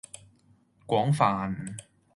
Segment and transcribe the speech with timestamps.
[0.87, 1.77] 廣泛